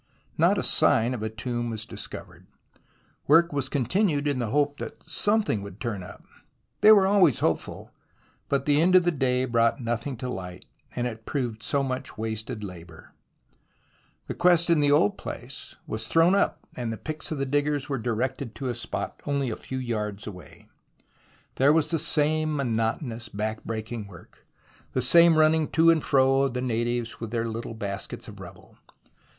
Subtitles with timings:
[0.35, 2.47] Not a sign of a tomb was discovered.
[3.27, 6.23] Work was continued in the hope that something would turn up.
[6.79, 7.93] They were always hopeful,
[8.49, 12.17] but the end of the day brought nothing to light and it proved so much
[12.17, 13.13] wasted labour.
[14.25, 17.87] The quest in the old place was thrown up, and the picks of the diggers
[17.87, 20.69] were directed to a spot 24 THE ROMANCE OF EXCAVATION only a few yards away.
[21.57, 24.47] There was the same monotonous, back aching work,
[24.93, 28.39] the same run ning to and fro of the natives with their httle baskets of
[28.39, 28.79] rubble.